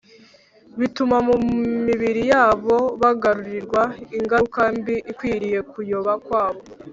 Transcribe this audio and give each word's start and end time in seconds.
bituma 0.79 1.17
mu 1.27 1.35
mibiri 1.87 2.21
yabo 2.31 2.77
bagarurirwa 3.01 3.81
ingaruka 4.17 4.61
mbi 4.77 4.95
ikwiriye 5.11 5.59
kuyoba 5.71 6.13
kwabo. 6.25 6.61